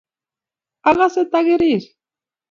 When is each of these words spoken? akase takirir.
akase 0.89 1.21
takirir. 1.31 1.83